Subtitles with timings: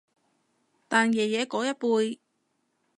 [0.87, 2.19] 但爺爺嗰一輩